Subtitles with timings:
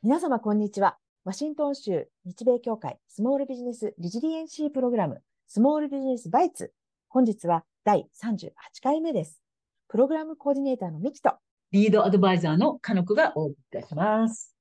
[0.00, 0.96] 皆様、こんにちは。
[1.24, 6.72] ワシントン州日米協会スモールビジネスリジリエンシープログラム、スモールビジネスバイツ。
[7.08, 9.42] 本日は第38回目です。
[9.88, 11.34] プログラムコーディネーターのミキと、
[11.72, 14.54] リードアドバイザーのカノクがお送りいたします。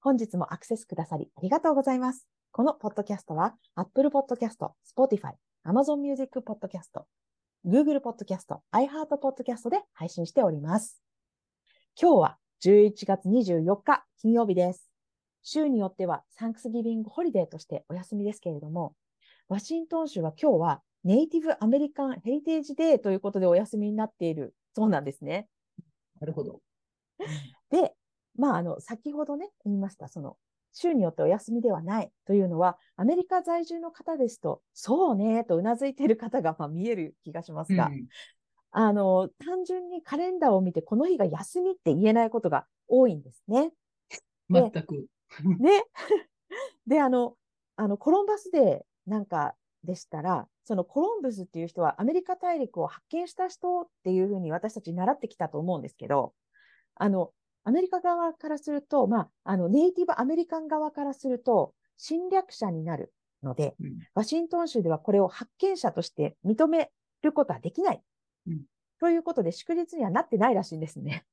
[0.00, 2.26] 本日もアクセスくださりありがとうございます。
[2.50, 5.34] このポッドキャストは Apple Podcast、Spotify、
[5.64, 7.04] Amazon Music Podcast、
[7.66, 11.02] Google Podcast、iHeart Podcast で配信しております。
[12.00, 14.88] 今日は11月24日金曜日です。
[15.42, 18.94] 州によってはサンクスギビングホリデーとしてお休みですけれども、
[19.48, 25.48] ワシントン州は今日はネイティブアメリカンヘリテージデーということでお休みになっているそうなんですね。
[26.20, 26.60] なるほど。
[27.72, 27.94] で、
[28.36, 30.36] まあ、あの、先ほどね、言いました、その、
[30.76, 38.06] 州によってお休みではないというのは、アメリカ在住の方ですと、そうね、とうなずいている方が、まあ、見える気がしますが、うん
[38.78, 43.72] あの、単純にカレンダーを見て、この日が休みって言えないことが多いんですね。
[44.50, 45.06] 全く。
[45.58, 45.84] ね。
[46.86, 47.36] で、あの、
[47.76, 56.34] あの、コロンバスデーなんかでしたら、そのコロンブスっていう人はアメリカ大陸を発見した人っていうふうに私たち習ってきたと思うんですけど、
[56.96, 57.32] あの、
[57.66, 66.90] アメリカ側からすると、まあ、あの、ネイティブアメリカン側からすると、侵略者になるので、うんワシントン州ではこれを発見者として認め
[67.22, 68.02] ることはできない。
[68.46, 68.60] うん
[68.98, 71.26] ということで、祝日にはなってないらしいんですね。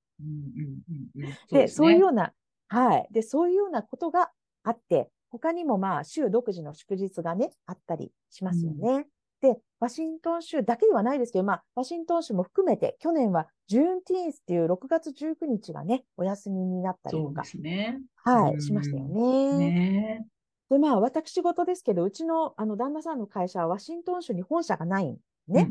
[1.49, 2.33] で、そういうよううな、
[2.67, 3.07] はい。
[3.11, 4.31] で、そういうようなことが
[4.63, 9.07] あって、他にもまあ、州独自の祝日がね、あったりしますよね。
[9.43, 17.99] で、ワシントン州だけではないですけど、まあ、ワシントン州も含めて、去年はジューンティーンスっていう6月19日がね、お休みになったりとかね。
[18.23, 19.57] はい、うんしましたよね。
[19.57, 20.25] ね
[20.69, 25.17] で、まあ、私事ですけど、うちのあの旦那さんの会社はワシントン州に本社がないん
[25.49, 25.69] ね。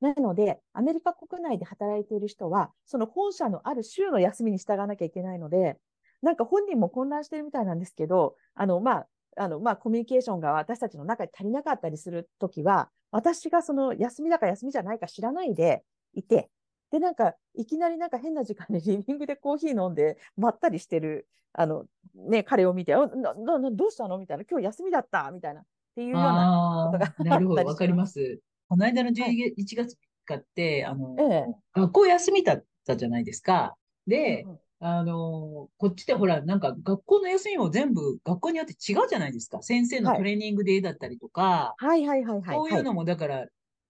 [0.00, 5.76] なので、アメリカ国内で働いている人は、その本社のある州の休みに従わなきゃいけないので、
[6.22, 9.06] なんか本人も混乱してるみたいなんですけど、あの、まあ、
[9.36, 15.84] あの、まあ、コミュニケーションが私たちの中で足りなかったりするときは、私がその休みだか休みじゃないか知らないで
[16.14, 16.50] いて、
[16.90, 24.18] で、なんか、いきなりなんか変な時間に リビングでコーヒー飲んで、まったりしてる、あの、ね、彼を見て、どうしたの？
[24.18, 25.64] みたいな、今日休みだったみたいな、っ
[25.94, 27.64] ていうようなあことがあ、なるほど。
[27.64, 28.40] わかりまます。
[28.68, 29.36] この間の11はい。
[29.56, 29.96] 月1日
[30.34, 33.76] って、あのええ、学校休みだったじゃないですか。
[34.06, 39.62] でうん、うんあの、こっちでほら、なんか学校の休みも全部学校によって違うじゃないですか。
[39.62, 42.40] 先生のはいトレーニングデーだったりとか、はいはいはいはい。
[42.40, 43.46] はいそういうのも、だから、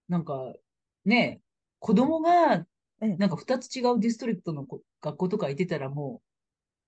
[0.07, 0.53] なんか、
[1.05, 1.41] ね、
[1.79, 2.65] 子供が、
[3.01, 6.21] ええなんか二つ違うディストリクトのこ学校とか行ってたらも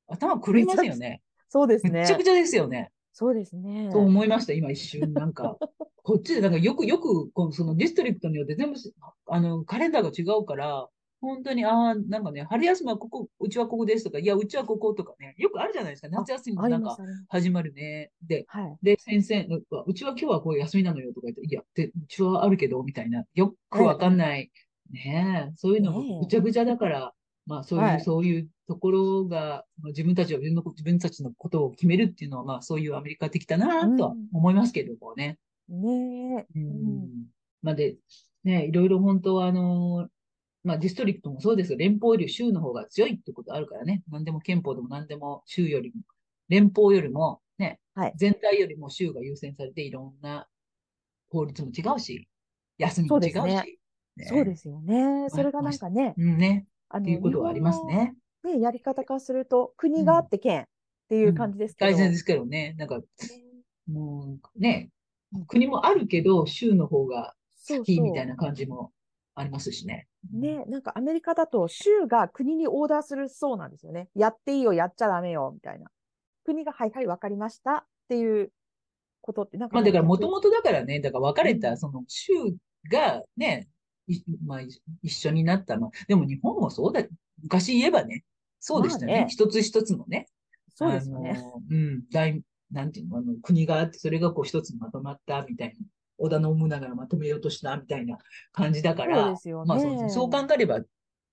[0.07, 1.23] う、頭狂いますよね。
[1.49, 2.23] そうですねめっちゃく。
[2.23, 2.91] ちゃですよね。
[3.11, 3.89] そうですね。
[3.91, 5.13] そう思いました、今一瞬。
[5.16, 5.57] なんか、
[6.03, 8.93] こっちで、なんかよくよく、こうそのディストリクトによって全部し、
[9.25, 10.87] あの、カレンダーが違うから、
[11.25, 16.09] 本当に、ああ、なんかね、春休みはここ、うちはここですとか、いや、うちはこことかね、よくあるじゃないですか。
[16.09, 16.97] 夏休みもなんか。
[17.29, 18.11] 始まるね。
[18.21, 18.77] で、はい。
[18.81, 23.25] で、先生、ううちは今日はこう休みなのよとか言って、いや、で、うちはあるけど、みたいな。
[23.33, 24.51] よくわかんない。
[24.91, 27.13] ねえ、そういうのもぐちゃぐちゃだから、
[27.45, 35.37] まあそういう、はいそういうところが、まあ自分たちは自分の、自分たちのことを決めるっていうのは、まあそういうアメリカ的だなとはうん思いますけれどもね。
[35.69, 35.87] ね
[36.37, 36.41] え。
[36.41, 37.09] ううんん。
[37.61, 37.97] まあで、
[38.43, 40.07] ね、いろいろ本当はあの、
[40.65, 41.77] まあディストリクトもそうですよ。
[41.77, 44.03] 連邦より州の方が強いってことあるからね。
[44.09, 46.01] 何でも憲法でも何でも州よりも、
[46.49, 50.47] 連邦よりもね、はい全体よりも州が優先されていろんな
[51.29, 52.27] 法律も違うし、
[52.79, 53.33] 休みも違うし。
[53.33, 53.77] そうですね
[54.17, 55.29] ねそうですよね。
[55.29, 56.65] それがなんかね、うんね。
[56.89, 58.15] あの、っていうことはありますね。
[58.43, 60.65] ね、やり方からすると、国があって県っ
[61.09, 61.91] ていう感じですけど。
[61.91, 62.75] 大前ですけどね。
[62.77, 63.05] なんか、ね
[63.87, 64.89] もうね
[65.33, 67.35] うん、国もあるけど、州の方が
[67.67, 68.91] 好きみたいそな感じも
[69.35, 70.07] ありますしね。
[70.34, 70.40] う。
[70.40, 74.09] ね、なんかアメリカだと州が国にオーダーするそうなんですよね。
[74.16, 75.91] やっていいよ、やっちゃダメよ、みたいな。
[76.46, 78.51] 国が、はいはい、わかりましたっていう
[79.22, 82.31] ことって、なんかまあだからもとももとだからね、だから別れうたその州
[82.90, 83.68] がね、
[84.07, 84.70] いまあい
[85.02, 85.78] 一緒になった。
[85.78, 87.03] まあでも日本もそうだ、
[87.41, 88.23] 昔言えばね、
[88.59, 89.26] そうでしたよまあね。
[89.26, 90.28] ね一つ一つのね、
[90.76, 91.43] そうですよね。
[91.70, 92.41] うん、大、
[92.72, 95.73] なんていうの、あの、国があって、それがこう一つにまとまったみたいな。
[96.17, 98.17] 織田信長がまとめようとしたみたいな
[98.52, 100.09] 感じだかそうらで、すよまあそうね。
[100.09, 100.79] そう考えれば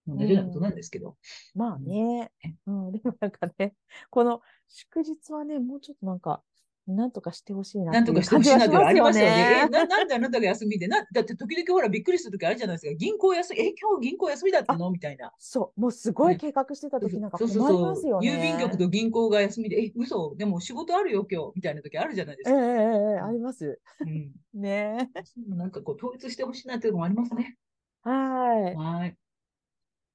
[0.06, 1.16] 同じようなことなんですけど。
[1.54, 2.56] まあねね。
[2.66, 3.74] うん、でもなんかね、
[4.10, 6.42] この祝日はね、もうちょっとなんか、
[6.86, 9.60] なんとかしてほしいななんとかしてほしいなってありますよね。
[9.60, 12.94] え、えな、なんであなたが休みで、な、だって時々ほらびっくりするときあるじゃないですか。
[12.96, 14.90] 銀行休み、え、今日銀行休みだったの？
[14.90, 15.32] みたいな。
[15.38, 18.28] そう、もうすごいね計画してた時なんかそう困りますよね。
[18.32, 20.34] 郵便局と銀行が休みで、え、嘘？
[20.36, 22.58] でも仕事あるよ今日みたいな時あるじゃないですか。
[22.58, 23.80] ええええええあります。
[24.04, 24.32] うん。
[24.54, 25.10] ね
[25.48, 27.56] なんかこう統一してほしいなっていうのもありますね。
[28.04, 28.74] はい。
[28.76, 29.16] はい。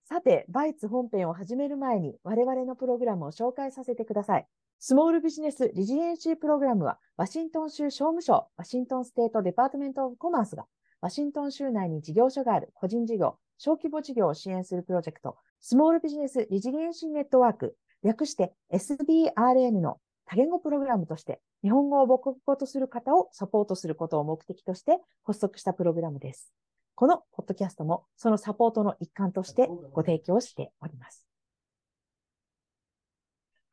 [0.10, 4.48] さて、バイツ本編を始める前に我々のプログラムを紹介させてください。
[4.80, 10.66] Small Business Resiliency Program は、ワシントン州商務省、 Washington State Department of Commerce が、
[11.02, 26.54] ワシントン州内に事業所がある個人事業、小規模事業を支援するプロジェクト、 Small Business Resiliency Network、略して SBRN の多言語プログラムとして、日本語を母国語とする方をサポートすることを目的として発足したプログラムです。
[26.94, 31.27] このポッドキャストもそのサポートの一環としてご提供しております。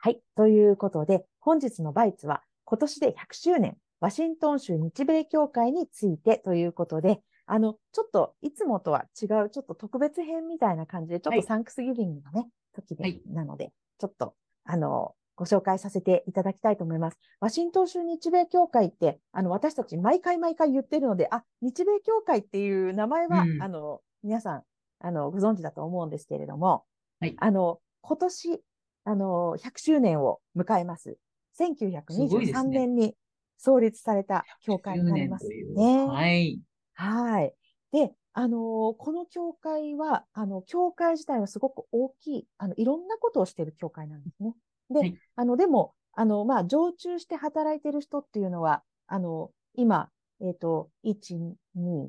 [0.05, 0.21] はい。
[0.37, 14.35] ということで、本日のバイツは今年で100周年、ワシントン州日米協会についてということで、あの、ちょっといつもとは違う、ちょっと特別編みたいな感じで、ちょっとサンクスギビングのね、時で、なので、ちょっと、
[14.65, 17.17] あの、ご紹介させていただきたいと思います。
[17.41, 24.65] ワシントン州日米協会って、あの、私たち毎回毎回言ってるので、あ、日米協会っていう名前は、うん、あの、皆さん、
[24.99, 26.85] あの、ご存知だと思うんですけれども、
[27.21, 28.63] はい、あの、今年、
[29.05, 31.19] あの、100周年を迎えます。
[31.59, 33.15] 1923年に
[33.59, 36.07] 創立された協会になりますね。
[36.07, 36.61] はい。
[36.95, 37.55] はい。
[37.93, 44.55] で、あのこの協会は、あの、協会自体はすごく大きい、あの、いろんなことをしている協会なんですね。
[44.91, 50.11] で、はい、あの、でも、あの、まあ、常駐して働いている人っていうのは、あの、今、
[50.41, 52.09] えっ、ー、と、1、2、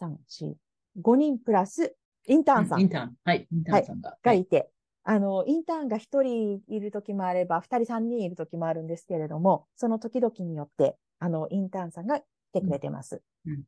[0.00, 0.54] 3、4、
[1.02, 1.96] 5人プラス、
[2.26, 2.80] インターンさん。
[2.80, 3.16] インターン。
[3.24, 4.10] はい、インターンさんが。
[4.10, 4.70] はい、がいて、
[5.10, 13.20] あの、インターンが1人いる時もあれば、2人、3人いる時もあるんですけれども、その時々によって、あの、インターンさんが来てくれてます。
[13.44, 13.64] うん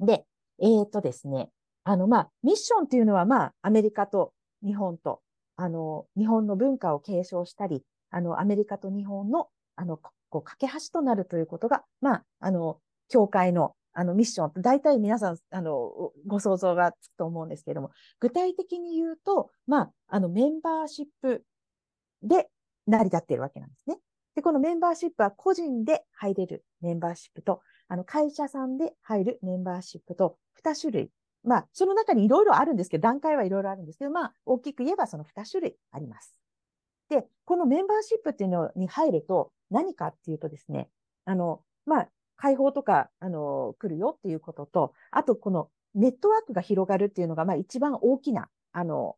[0.00, 0.24] うん、で、
[0.60, 1.50] えっ、ー、とですね、
[1.82, 4.32] あの、まあ、ミッションっていうのは、まあ、アメリカと
[4.62, 5.20] 日本と
[5.56, 9.98] あの、日本の文化を継承したり、あの、アメリカと日本の、あの、
[10.30, 21.44] こう、架け橋となるということが、まあ、あの、教会の、あの、ミッション、大体皆さん、あの、ご想像がつくと思うんですけれども、具体的に言うと、まあ、あの、メンバーシップ
[22.22, 22.50] で
[22.86, 23.98] 成り立っているわけなんですね。
[24.34, 31.10] で、このメンバーシップは個人で入れるメンバーシップと、あの、会社さんで入るメンバーシップと2種類
[31.44, 36.34] まあ、その中にいろいろあるんですけど、段階はいろいろあるんですけど、まあ、大きく言えばその2種類あります。
[37.10, 40.88] で、このメンバーシップっていうのに入ると何かっていうとですね、
[41.26, 49.16] あの、まあ、解放とか、あの、来るよっていうことと、あと、このネットワークが広がるっていうのが、まあ、一番大きな、あの、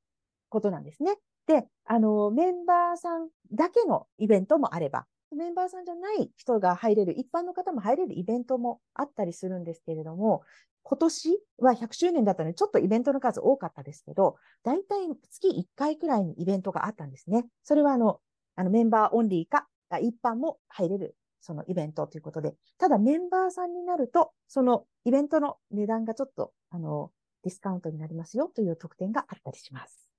[0.49, 1.17] ことなんですね。
[1.47, 10.43] で、あの、メンバーさんだけのイベントもあれば、メンバーさんじゃない人が入れる、一般の方も入れるイベントもあったりするんですけれども、
[10.83, 17.47] 今年は100周年だったので、ちょっとイベントの数多かったですけど、大体月1回くらいにイベントがあったんですね。
[17.65, 18.21] それはあの、
[18.55, 19.67] あのメンバーオンリーか、
[20.01, 21.17] 一般も入れる、
[21.47, 27.13] そのイベントということで、ただメンバーさんになると、そのイベントの値段がちょっと、あの、
[27.45, 30.11] ディスカウントになりますよという特典があったりします。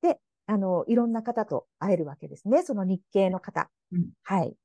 [0.00, 2.62] で、あの、いろんな方と会えるわけですね。
[2.62, 3.68] その日系の方。
[3.92, 4.56] うん、はい。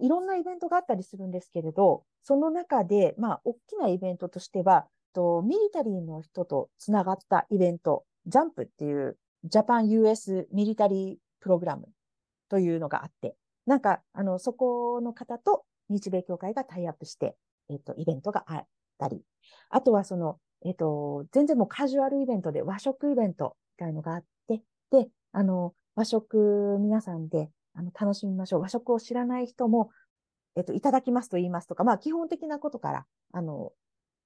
[0.00, 11.86] いろんなイベントがあったりするんですけれど、その中で、まあ、大きなイベントとしては、とミリタリーの人とつながったイベント、ジャンプっていう、ジャパン US ミリタリープログラム
[12.48, 17.36] というのがあって、なんか、あの、そこの方と日米協会がタイアップして、
[17.70, 18.66] えっ、と、イベントがあっ
[18.98, 19.22] たり、
[19.70, 28.60] あとはその、えっ、と、全然もうカジュアルイベントで和食イベントみたいのがあって、で、あの、和食皆さんであの楽しみましょう。
[28.60, 29.90] 和食を知らない人も、
[30.56, 33.72] えっと、いただきますと言いますとか、まあ、基本的なことから、あの、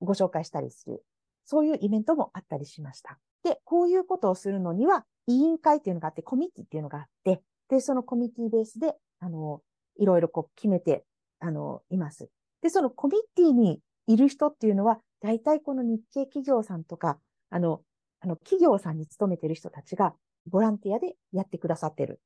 [0.01, 1.05] ご紹介したりする。
[1.45, 3.19] そういうイベントもあったりしました。
[3.43, 7.41] で、こういうことをするのには、委員会っていうのがあって、コミッティっていうのがあって、
[7.71, 9.63] で、そのコミッティベースで、あの、
[9.99, 11.05] いろいろこう決めて、
[11.41, 12.31] あの、います。
[12.63, 17.19] で、そのコミッティにいる人っていうのは、大体この日系企業さんとか、
[17.51, 17.83] あの、
[18.21, 20.15] あの、企業さんに勤めてる人たちが、
[20.47, 22.21] ボランティアでやってくださってる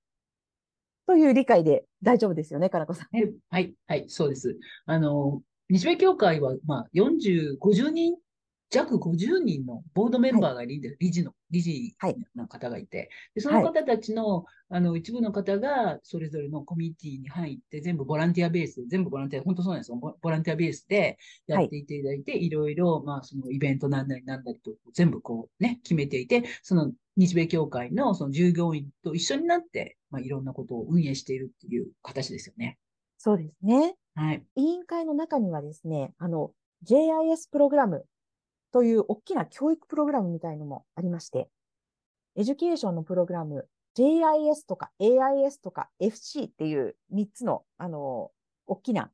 [1.07, 3.09] という理解で大丈夫ですよね、かなこさん。
[3.51, 4.59] はい、はい、そうです。
[4.87, 8.15] あの、日米協会は、まあ、40、50人
[8.73, 11.95] 弱50人のボードメンバーが理,、理事の、理事
[12.35, 19.99] の方がいて、でその方たちの、あの、一部の方が、それぞれのコミュニティに入って、全部ボランティアベース、全部ボランティア、本当そうなんですよ。
[19.99, 32.79] ボランティアベースでやっていただいて、はい、いろいろ、まあ、そのイベントなんなりなんなりと、全部こうね、決めていて、その日米協会のその従業員と一緒になって、まあ、いろんなことを運営しているっていう形ですよね。
[33.19, 33.95] そうですね。
[34.15, 34.43] はい。
[34.57, 36.53] 委員会の中にはですね、あの、
[36.85, 38.05] JIS プログラム
[38.73, 41.49] という大きな教育プログラムみたいのもありまして、
[42.37, 48.31] education のプログラム、JIS とか AIS とか FC っていう3つの、あの、
[48.67, 49.11] 大きな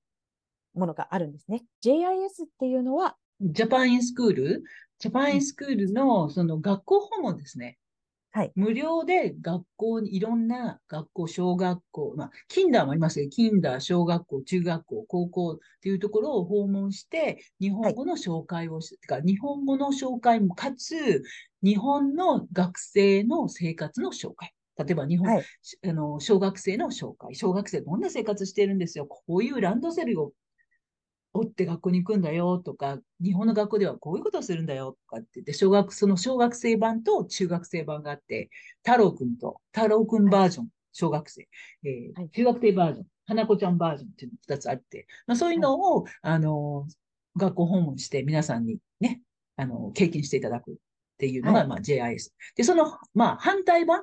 [0.75, 1.65] ものがあるんですね。
[1.85, 7.79] JIS っていうのは、 Japan in School Japan in School のその学校訪問ですね。
[8.33, 8.53] はい。
[8.55, 21.23] 無料で学校にいろんな学校、小学校、まあ、キンダーもありますけど、キンダー、小学校、中学校、高校っていうところを訪問して、日本語の紹介をして、てか日本語の紹介も、かつ、
[21.63, 24.53] 日本の学生の生活の紹介。
[24.77, 25.49] 例えば日本、はい。
[25.63, 27.35] しあの、小学生の紹介。
[27.35, 29.07] 小学生どんな生活してるんですよ。
[29.07, 30.33] こういうランドセルを
[31.39, 38.51] 折って学校に行くんだよとか、日本の学校ではこういうことをするんだよとかって言って、小学、その小学生版と中学生版があって、
[38.85, 41.49] 太郎くんと、太郎くんバージョン、小学生、
[41.85, 42.31] えーはい。
[42.31, 46.87] 中学生バージョン、花子ちゃんバージョンっていうのが2つあって、まあ、そういうのを、あの、
[47.37, 49.23] 学校訪問して皆さんにね、
[49.57, 50.75] あの、経験していただくっ
[51.19, 51.69] ていうのが、はい。
[51.69, 52.33] まあ JIS。
[52.57, 54.03] で、その、まあ反対版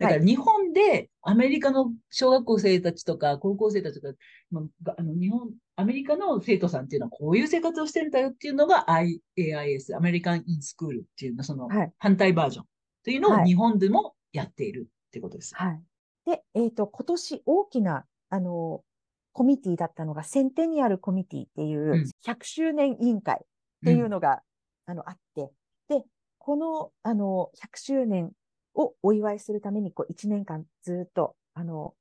[0.00, 0.26] だからはい。
[0.26, 4.14] 日本でアメリカの小学校生たちとか高校生たちとか、
[4.50, 5.50] まあ、あの日本、
[5.80, 12.64] アメリカの生徒さんっていうのはこういう生活をしてるんだよっていうのが IAIS、アメリカン・イン・スクールっていうの、そのはい反対バージョン
[13.04, 15.54] というのはいを日本でもやっているってことです。
[15.54, 15.82] はい。
[16.26, 18.84] で、えっ、と、今年大きな、あの、
[19.32, 23.46] コミュニティだったのが、センテニアルコミュニティっていううん100周年委員会っ
[23.84, 24.42] ていうのが、
[24.86, 25.50] あの、あって、
[25.88, 26.04] で、
[26.38, 28.32] この、あの、100周年
[28.74, 31.94] をお祝いするために、こう、1年間ずっと、あの、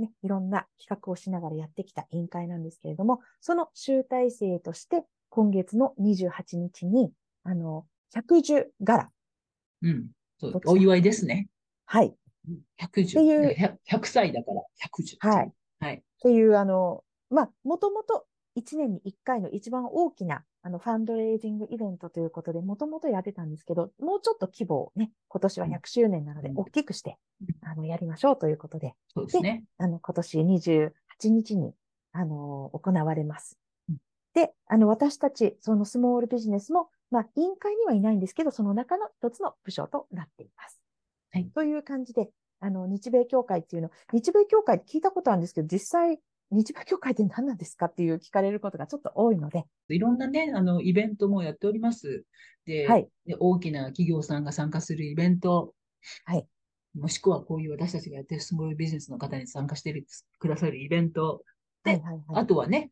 [0.00, 7.12] ね、いろんな企画をしながらやってきた委員会なんですけれども、その集大成として、今月の28日に、
[7.44, 9.10] あの、110柄、
[9.82, 10.08] うん。
[10.38, 11.48] そうお祝いですね。
[11.86, 12.14] はい、
[12.80, 13.04] 110。
[13.04, 15.16] っていう100 100歳だから110。
[15.20, 15.52] はい。
[15.80, 15.94] はい。
[15.94, 18.26] っていう、あの、まあ、もともと
[18.58, 27.18] 1年に1回の一番大きな、あの、ファンドレイジングイベントということで、もともとやってたんですけど、もうちょっと規模をね、今年は100周年なのでう、ん大きくして、
[27.62, 29.64] あの、やりましょうということで、そうですね。
[29.78, 31.72] あの、今年28日に、
[32.12, 33.96] あの、行われますうん。
[34.34, 40.80] で、あの、私たち、そのスモールビジネスも、まあ、委員会にはいないんですけど、その中の一つの部署となっています。
[41.32, 42.28] はいという感じで、
[42.60, 46.20] あの、日米協会っていうの、日米協会聞いたことあるんですけど、実際、
[46.50, 52.24] 日米協会って何なんですかっていう聞かれることがちょっと多いので、いろんなね、あの、イベントもやっております。
[52.66, 53.08] で、はい。
[53.26, 55.74] で大きな企業さんが参加するイベント、
[56.24, 56.46] はい。
[56.98, 60.04] もしくはこういう私たちがやってるスモールビジネスの方に参加してる
[60.38, 61.44] くださるイベント、
[61.84, 62.24] ではいはいはい。
[62.42, 62.90] あとはね、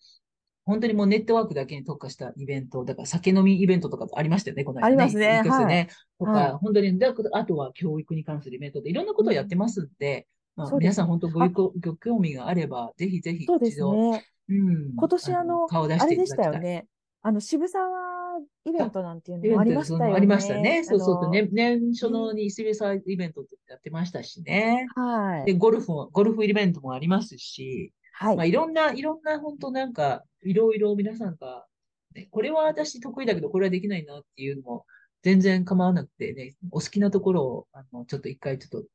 [0.64, 5.38] 本当にもうネットワークだけに特化したイベント、だから酒飲みイベントとかありましたよね、この間ありますね。
[5.38, 5.88] いいですよね。
[6.18, 10.26] とか、はい本当に、だあとは教育に関するイベントでいろんなことをやってますんで、
[10.58, 14.24] まあ、皆さん本当ごご興味があれば、ぜひぜひそうです一度、ね。
[14.48, 16.26] うん、今年あの、顔を出してあれで。
[16.26, 16.86] したよね。
[17.22, 20.16] あの、渋沢イベントなんていうのもありましたよね。
[20.16, 20.82] ありましたね。
[20.84, 21.42] そうそうそう、ね。
[21.42, 24.86] ね、年初のにスリサイイベントってやってましたしね。
[24.96, 25.54] で、はい。
[25.56, 28.46] ゴルフも、ゴルフイベントもありますし、はいまあ、。
[28.46, 31.66] いろんな、いろんな、本当なんか、いろいろ皆さんが、
[32.14, 34.86] ね、これは私得意だけど、これはできないなっていうのも、
[35.22, 38.88] 全然構わなくてね、お好きなところを、あの、ちょっと一回ちょっと、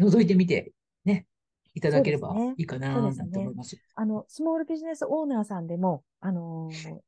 [0.00, 0.72] 覗いてみて、
[1.04, 1.26] ね、
[1.74, 3.76] いただければいいかな、なそうですねんて思います。
[3.94, 6.98] あの、スモールビジネスオーナーさんでも、あのー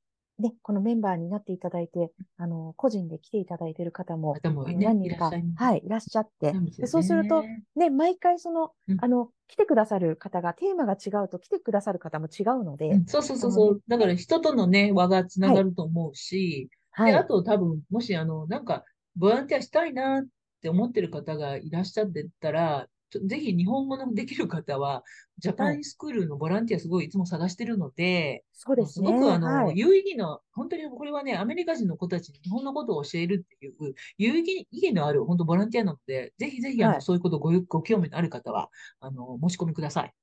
[0.41, 5.63] ね、このメンバーになっていただいて、あのー個人で来ていただいている方も、もね、何人か、いらっしゃいます。
[5.63, 13.83] はい、いらっしゃって、なんですよでそうすると、ねね、毎回そのうん、あの、来てくださる方が、テーマが違うと来てくださる方も違うので、うんそうそうそうそう。
[13.89, 18.85] だから人とのね、輪がつながると思うし、で、はいあ、と多分、もしあの、なんか、
[19.17, 20.27] ボランティアしたいなっ
[20.63, 25.05] て思ってる方がいらっしゃってたら、ぜひ日本語のできる方は、
[25.39, 28.95] ジャパはいンスクールのボランティアすごいいつも探してるので、そうですね。
[28.95, 29.77] すごくあの、はい。
[29.77, 40.15] 有意義な、本当にこれはね、アメリカ人の子たちに日本のことを教えるっていう、有意義のある本当ボランティアなので、ぜひぜひあの、はいそういうことごご興味のある方は、あの、申し込みください。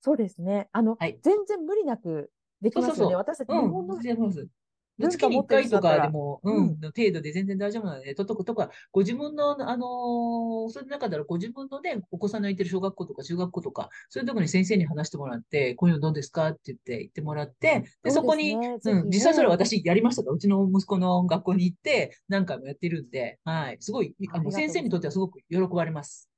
[0.00, 0.68] そうですね。
[0.72, 3.10] あの、はい全然無理なくできますよね。
[3.10, 4.48] そうそうそう私たちうん、日本のうで
[5.08, 6.76] す文化月に1持ってる回とかでも、ううん。
[6.76, 26.30] ん、の程度で全然大丈夫なので、とととか、ご自分の、あのーそれの中ではご自分のね、お子さんのいてる小学校とか中学校とか、そういうところに先生に話してもらって、こういうのどうですかって言って、言ってもらって、で、そこに、ねうん、実際それ私やりましたから、うちの息子の学校に行って、何回もやってるんで、はい、すごい、あの、先生にとってはすごく喜ばれます。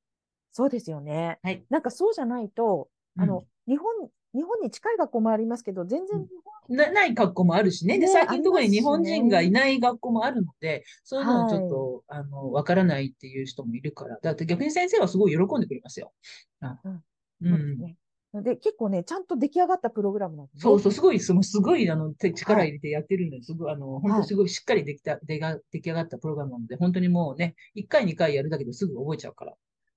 [0.52, 1.38] そうですよね。
[1.42, 1.64] はい。
[1.70, 7.98] なんかそうじゃないと、あの、日本、日本に近い学校もありますけど、全然日本、なない学校もあるしね。
[7.98, 14.18] で、ね最近特に日本人がいない学校もあるので、そういうのははいちょっと、あの、わからないっていう人もいるから。
[14.22, 16.12] だって逆に先生はすごい喜んでくれますよ。
[16.60, 17.04] あうん
[17.40, 17.78] うん。
[17.78, 17.96] ね。
[18.34, 20.62] で、結構ね、ちゃんと出来上がったプログラムなんですね。
[20.62, 29.54] そうそう、すごい、そのすごい、あの、て力入れてやってるんで、すごい、あの、本はい当すごいしっかりできた、出が、出来上がったプログラムなので、本当にもうね、1回、2回やるだけですぐ覚えちゃうから、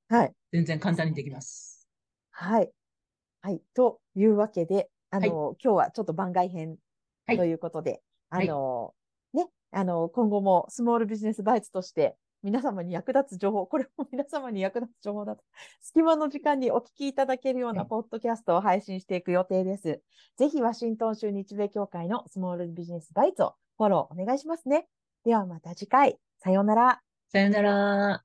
[0.07, 0.35] はい。
[0.51, 1.87] 全然簡単にできます。
[2.29, 2.71] はい。
[3.45, 3.61] はい。
[3.75, 6.77] というわけで、あの、今日はちょっと番外編
[7.27, 8.95] はいということで、はいあの、
[9.35, 15.43] ね、あの、今後もスモールビジネスバイツとして皆様に役立つ情報、これも皆様に役立つ情報だと、
[15.79, 20.01] 隙間の時間にお聞きいただけるようなポッドキャストを配信していく予定です。
[20.37, 24.87] ぜひ、ワシントン州日米協会のスモールビジネスバイツをフォローお願いしますね。
[25.23, 26.17] ではまた次回。
[26.39, 27.01] さようなら。
[27.31, 28.23] さようなら。